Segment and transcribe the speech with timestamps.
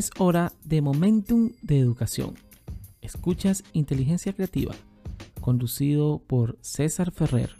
[0.00, 2.32] Es hora de Momentum de Educación.
[3.02, 4.74] Escuchas Inteligencia Creativa,
[5.42, 7.50] conducido por César Ferrer.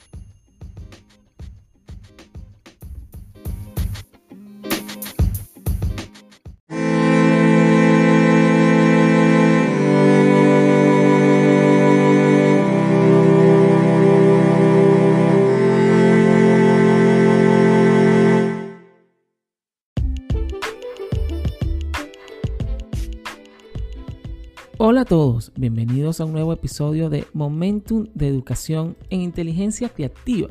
[24.82, 30.48] Hola a todos, bienvenidos a un nuevo episodio de Momentum de Educación en Inteligencia Creativa.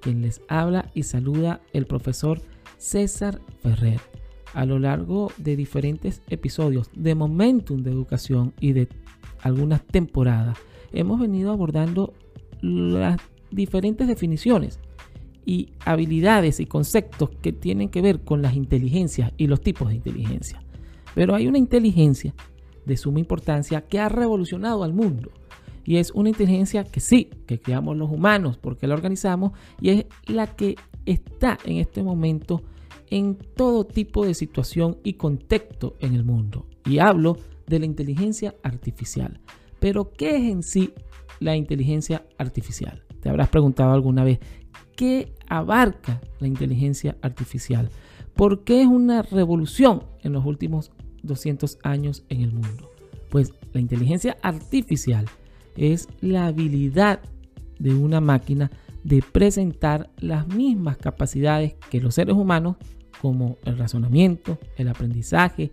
[0.00, 2.40] Quien les habla y saluda el profesor
[2.78, 4.00] César Ferrer.
[4.54, 8.88] A lo largo de diferentes episodios de Momentum de Educación y de
[9.42, 10.56] algunas temporadas,
[10.90, 12.14] hemos venido abordando
[12.62, 14.80] las diferentes definiciones
[15.44, 19.96] y habilidades y conceptos que tienen que ver con las inteligencias y los tipos de
[19.96, 20.64] inteligencia.
[21.14, 22.32] Pero hay una inteligencia
[22.88, 25.30] de suma importancia que ha revolucionado al mundo.
[25.84, 30.06] Y es una inteligencia que sí, que creamos los humanos porque la organizamos y es
[30.26, 30.74] la que
[31.06, 32.62] está en este momento
[33.10, 36.66] en todo tipo de situación y contexto en el mundo.
[36.84, 39.40] Y hablo de la inteligencia artificial.
[39.78, 40.92] Pero, ¿qué es en sí
[41.40, 43.04] la inteligencia artificial?
[43.20, 44.40] Te habrás preguntado alguna vez,
[44.96, 47.90] ¿qué abarca la inteligencia artificial?
[48.34, 50.92] ¿Por qué es una revolución en los últimos
[51.22, 52.90] 200 años en el mundo.
[53.30, 55.26] Pues la inteligencia artificial
[55.76, 57.20] es la habilidad
[57.78, 58.70] de una máquina
[59.04, 62.76] de presentar las mismas capacidades que los seres humanos
[63.20, 65.72] como el razonamiento, el aprendizaje,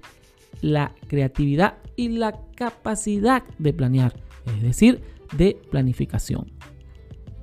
[0.62, 4.16] la creatividad y la capacidad de planear,
[4.58, 5.02] es decir,
[5.38, 6.52] de planificación.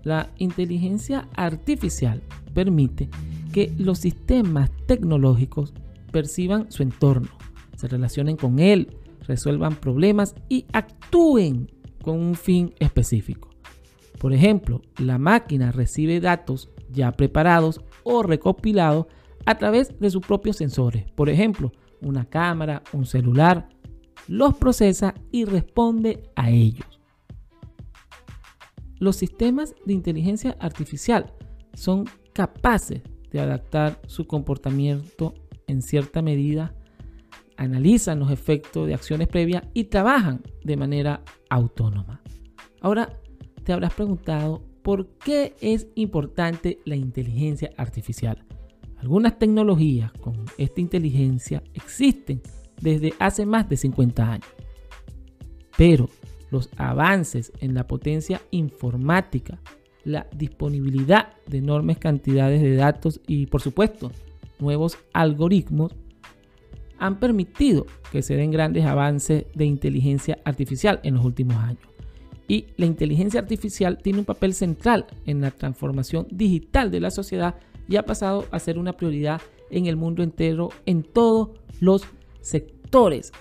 [0.02, 2.22] La inteligencia artificial
[2.54, 3.08] permite
[3.52, 5.72] que los sistemas tecnológicos
[6.10, 7.28] perciban su entorno,
[7.82, 8.96] se relacionen con él,
[9.26, 11.68] resuelvan problemas y actúen
[12.00, 13.50] con un fin específico.
[14.20, 19.06] Por ejemplo, la máquina recibe datos ya preparados o recopilados
[19.46, 21.10] a través de sus propios sensores.
[21.10, 23.68] Por ejemplo, una cámara, un celular,
[24.28, 27.00] los procesa y responde a ellos.
[29.00, 31.32] Los sistemas de inteligencia artificial
[31.74, 33.02] son capaces
[33.32, 35.34] de adaptar su comportamiento
[35.66, 36.76] en cierta medida
[37.62, 42.20] analizan los efectos de acciones previas y trabajan de manera autónoma.
[42.80, 43.20] Ahora
[43.62, 48.44] te habrás preguntado por qué es importante la inteligencia artificial.
[48.96, 52.42] Algunas tecnologías con esta inteligencia existen
[52.80, 54.48] desde hace más de 50 años.
[55.76, 56.08] Pero
[56.50, 59.60] los avances en la potencia informática,
[60.04, 64.10] la disponibilidad de enormes cantidades de datos y por supuesto
[64.58, 65.94] nuevos algoritmos
[67.02, 71.82] han permitido que se den grandes avances de inteligencia artificial en los últimos años.
[72.46, 77.56] Y la inteligencia artificial tiene un papel central en la transformación digital de la sociedad
[77.88, 82.04] y ha pasado a ser una prioridad en el mundo entero, en todos los
[82.40, 83.32] sectores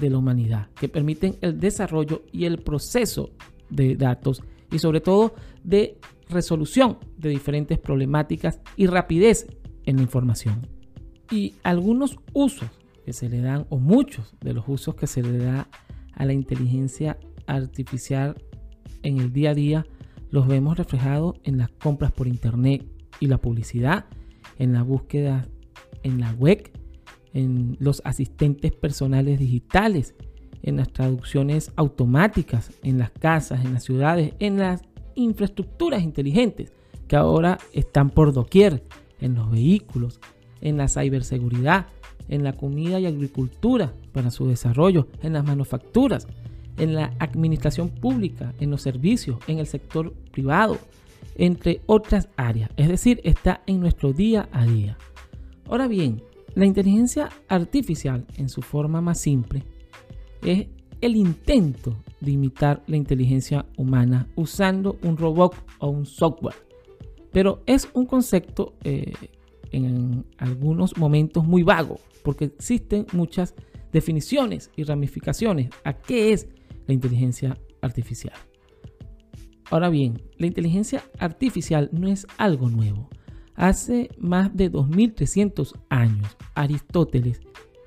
[0.00, 3.30] de la humanidad, que permiten el desarrollo y el proceso
[3.70, 4.42] de datos
[4.72, 5.98] y sobre todo de
[6.28, 9.46] resolución de diferentes problemáticas y rapidez
[9.84, 10.66] en la información.
[11.30, 12.68] Y algunos usos
[13.04, 15.68] que se le dan, o muchos de los usos que se le da
[16.12, 18.36] a la inteligencia artificial
[19.02, 19.86] en el día a día,
[20.30, 22.84] los vemos reflejados en las compras por internet
[23.20, 24.06] y la publicidad,
[24.58, 25.46] en la búsqueda
[26.04, 26.70] en la web,
[27.32, 30.14] en los asistentes personales digitales,
[30.62, 34.82] en las traducciones automáticas, en las casas, en las ciudades, en las
[35.16, 36.72] infraestructuras inteligentes
[37.08, 38.84] que ahora están por doquier,
[39.20, 40.20] en los vehículos,
[40.60, 41.86] en la ciberseguridad,
[42.28, 46.26] en la comida y agricultura para su desarrollo, en las manufacturas,
[46.78, 50.78] en la administración pública, en los servicios, en el sector privado,
[51.36, 52.70] entre otras áreas.
[52.76, 54.96] Es decir, está en nuestro día a día.
[55.68, 56.22] Ahora bien,
[56.54, 59.64] la inteligencia artificial en su forma más simple
[60.42, 60.66] es
[61.00, 66.54] el intento de imitar la inteligencia humana usando un robot o un software.
[67.32, 69.12] Pero es un concepto eh,
[69.74, 73.54] en algunos momentos muy vago, porque existen muchas
[73.92, 76.48] definiciones y ramificaciones a qué es
[76.86, 78.34] la inteligencia artificial.
[79.70, 83.08] Ahora bien, la inteligencia artificial no es algo nuevo.
[83.54, 87.40] Hace más de 2300 años, Aristóteles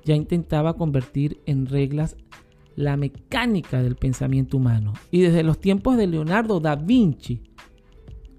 [0.04, 2.16] ya intentaba convertir en reglas
[2.74, 4.94] la mecánica del pensamiento humano.
[5.10, 7.42] Y desde los tiempos de Leonardo da Vinci,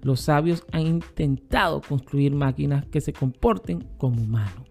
[0.02, 4.68] los sabios han intentado construir máquinas que se comporten como humanos.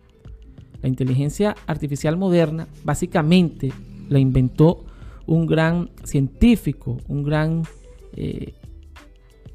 [0.82, 3.72] La inteligencia artificial moderna básicamente
[4.10, 4.86] la inventó
[5.26, 7.64] un gran científico, un gran
[8.14, 8.54] eh,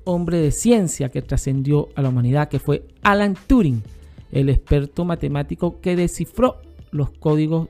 [0.05, 3.83] hombre de ciencia que trascendió a la humanidad, que fue Alan Turing,
[4.31, 6.61] el experto matemático que descifró
[6.91, 7.69] los códigos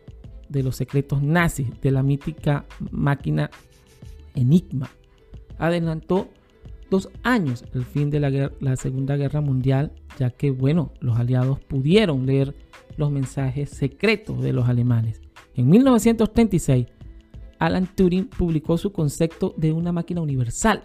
[0.48, 3.50] de los secretos nazis de la mítica máquina
[4.34, 4.90] Enigma.
[5.58, 6.28] Adelantó
[7.22, 12.26] años el fin de la, la, Segunda Guerra Mundial, ya que, bueno, los aliados pudieron
[12.26, 12.54] leer
[12.96, 15.20] los mensajes secretos de los alemanes.
[15.54, 16.86] En 1936,
[17.58, 20.82] Alan Turing publicó su concepto de una máquina universal,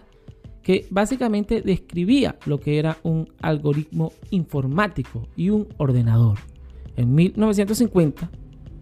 [0.62, 6.38] que básicamente describía lo que era un algoritmo informático y un ordenador.
[6.96, 8.30] En 1950,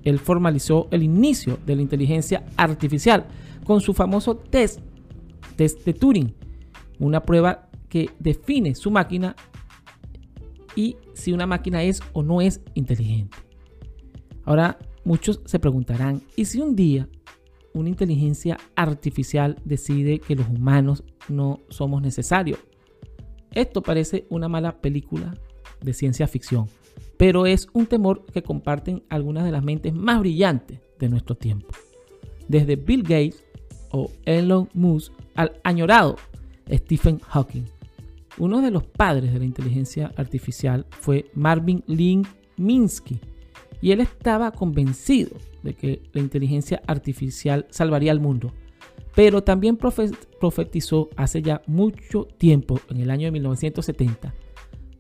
[0.05, 3.27] él formalizó el inicio de la inteligencia artificial
[3.65, 4.81] con su famoso test,
[5.57, 6.35] test de Turing,
[6.99, 9.37] una prueba que define su máquina
[10.77, 13.37] y si una máquina es o no es inteligente.
[14.45, 17.09] Ahora muchos se preguntarán, ¿y si un día
[17.75, 22.59] una inteligencia artificial decide que los humanos no somos necesarios?
[23.53, 25.35] Esto parece una mala película
[25.81, 26.67] de ciencia ficción,
[27.17, 31.69] pero es un temor que comparten algunas de las mentes más brillantes de nuestro tiempo.
[32.47, 33.45] Desde Bill Gates
[33.91, 36.17] o Elon Musk al añorado
[36.71, 37.65] Stephen Hawking.
[38.39, 43.19] Uno de los padres de la inteligencia artificial fue Marvin Link Minsky,
[43.81, 48.53] y él estaba convencido de que la inteligencia artificial salvaría al mundo.
[49.15, 54.35] Pero también profetizó hace ya mucho tiempo, en el año de 1970,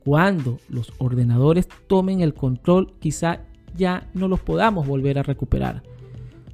[0.04, 3.44] cuando los ordenadores tomen el control, quizá
[3.76, 5.82] ya no los podamos volver a recuperar.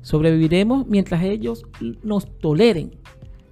[0.03, 1.65] Sobreviviremos mientras ellos
[2.03, 2.91] nos toleren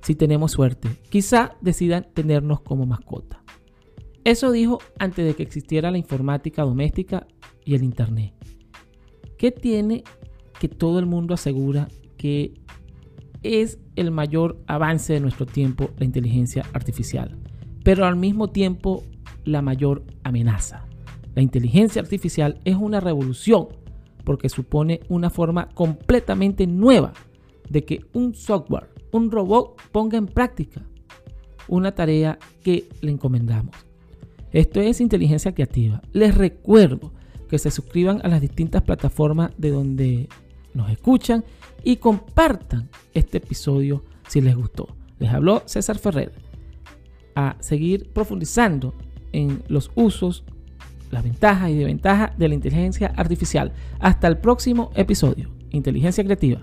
[0.02, 0.88] si tenemos suerte.
[1.08, 3.43] Quizá decidan tenernos como mascota.
[4.25, 7.26] Eso dijo antes de que existiera la informática doméstica
[7.64, 8.34] y el Internet.
[9.37, 10.04] ¿Qué tiene
[10.60, 12.54] que todo el mundo asegura que
[13.43, 17.37] es el mayor avance de nuestro tiempo, la inteligencia artificial?
[17.82, 19.02] Pero al mismo tiempo
[19.44, 20.87] la mayor amenaza.
[21.34, 23.69] La inteligencia artificial es una revolución
[24.25, 27.12] porque supone una forma completamente nueva
[27.69, 30.82] de que un software un robot ponga en práctica
[31.69, 33.76] una tarea que le encomendamos.
[34.53, 36.03] Esto es inteligencia creativa.
[36.12, 37.12] Les recuerdo
[37.49, 40.29] que se suscriban a las distintas plataformas de donde
[40.75, 41.44] nos escuchan
[41.85, 44.88] y compartan este episodio si les gustó.
[45.19, 46.32] Les habló César Ferrer.
[47.35, 48.94] A seguir profundizando
[49.32, 50.44] en los usos,
[51.11, 53.73] las ventajas y desventajas de la inteligencia artificial.
[54.00, 55.50] Hasta el próximo episodio.
[55.70, 56.62] Inteligencia creativa.